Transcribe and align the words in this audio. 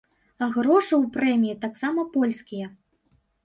А 0.45 0.47
грошы 0.55 0.93
ў 1.03 1.05
прэміі 1.19 1.59
таксама 1.67 2.09
польскія. 2.19 2.67